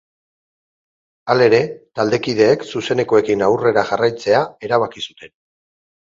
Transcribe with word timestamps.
Halere, 1.33 1.59
taldekideek 1.99 2.65
zuzenekoekin 2.73 3.45
aurrera 3.51 3.85
jarraitzea 3.93 4.43
erabaki 4.71 5.07
zuten. 5.11 5.37